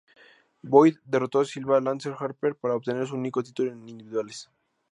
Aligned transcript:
Boyd 0.63 0.97
derrotó 1.05 1.41
a 1.41 1.45
Sylvia 1.45 1.79
Lance 1.79 2.11
Harper 2.17 2.55
para 2.55 2.73
obtener 2.73 3.05
su 3.05 3.13
único 3.13 3.43
título 3.43 3.71
en 3.71 3.87
individuales. 3.87 4.49